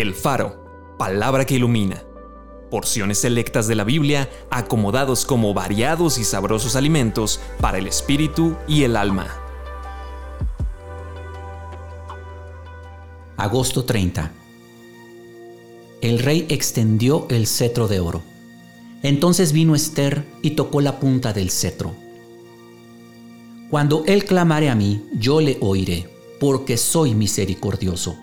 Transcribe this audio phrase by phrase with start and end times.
[0.00, 2.04] El Faro, palabra que ilumina.
[2.70, 8.84] Porciones selectas de la Biblia acomodados como variados y sabrosos alimentos para el espíritu y
[8.84, 9.26] el alma.
[13.36, 14.30] Agosto 30.
[16.00, 18.22] El rey extendió el cetro de oro.
[19.02, 21.92] Entonces vino Esther y tocó la punta del cetro.
[23.68, 26.08] Cuando él clamare a mí, yo le oiré,
[26.38, 28.16] porque soy misericordioso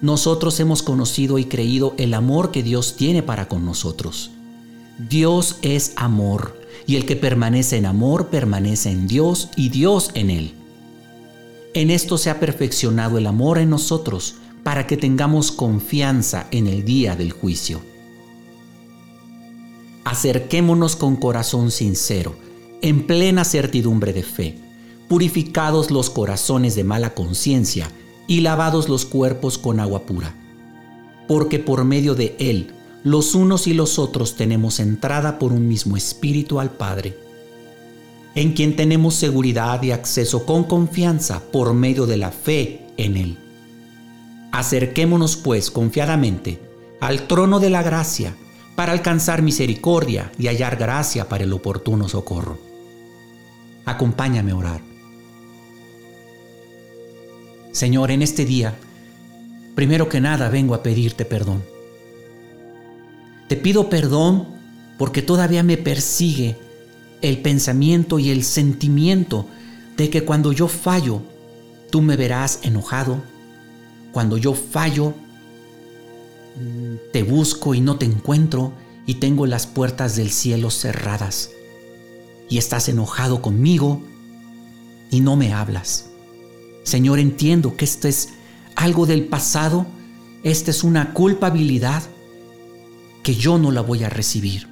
[0.00, 4.30] nosotros hemos conocido y creído el amor que Dios tiene para con nosotros.
[4.98, 10.30] Dios es amor, y el que permanece en amor permanece en Dios y Dios en
[10.30, 10.54] él.
[11.74, 16.84] En esto se ha perfeccionado el amor en nosotros, para que tengamos confianza en el
[16.84, 17.80] día del juicio.
[20.04, 22.36] Acerquémonos con corazón sincero,
[22.82, 24.58] en plena certidumbre de fe,
[25.08, 27.90] purificados los corazones de mala conciencia,
[28.28, 30.36] y lavados los cuerpos con agua pura.
[31.26, 35.96] Porque por medio de Él, los unos y los otros tenemos entrada por un mismo
[35.96, 37.18] espíritu al Padre,
[38.36, 43.38] en quien tenemos seguridad y acceso con confianza por medio de la fe en Él.
[44.52, 46.60] Acerquémonos pues confiadamente
[47.00, 48.36] al trono de la gracia
[48.76, 52.58] para alcanzar misericordia y hallar gracia para el oportuno socorro.
[53.86, 54.87] Acompáñame a orar.
[57.78, 58.74] Señor, en este día,
[59.76, 61.62] primero que nada vengo a pedirte perdón.
[63.48, 64.48] Te pido perdón
[64.98, 66.56] porque todavía me persigue
[67.22, 69.46] el pensamiento y el sentimiento
[69.96, 71.22] de que cuando yo fallo,
[71.92, 73.22] tú me verás enojado.
[74.10, 75.14] Cuando yo fallo,
[77.12, 78.72] te busco y no te encuentro
[79.06, 81.50] y tengo las puertas del cielo cerradas.
[82.50, 84.02] Y estás enojado conmigo
[85.12, 86.07] y no me hablas.
[86.88, 88.30] Señor, entiendo que esto es
[88.74, 89.84] algo del pasado,
[90.42, 92.02] esta es una culpabilidad
[93.22, 94.68] que yo no la voy a recibir.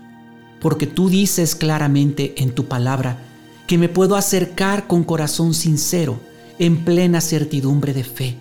[0.59, 3.19] Porque tú dices claramente en tu palabra
[3.66, 6.19] que me puedo acercar con corazón sincero,
[6.59, 8.38] en plena certidumbre de fe.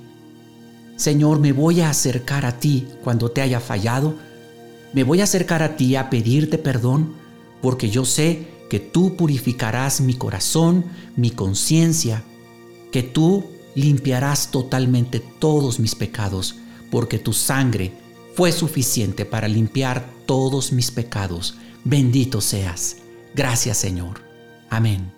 [0.96, 4.16] Señor, me voy a acercar a ti cuando te haya fallado.
[4.94, 7.14] Me voy a acercar a ti a pedirte perdón
[7.62, 10.86] porque yo sé que tú purificarás mi corazón,
[11.18, 12.24] mi conciencia,
[12.94, 16.56] que tú limpiarás totalmente todos mis pecados,
[16.90, 17.94] porque tu sangre
[18.36, 21.56] fue suficiente para limpiar todos mis pecados.
[21.84, 22.98] Bendito seas.
[23.36, 24.22] Gracias Señor.
[24.70, 25.15] Amén.